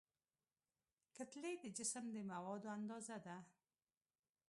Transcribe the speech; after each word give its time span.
کتلې 1.17 1.53
د 1.61 1.65
جسم 1.77 2.05
د 2.15 2.17
موادو 2.31 2.67
اندازه 2.77 3.17
ده. 3.25 3.37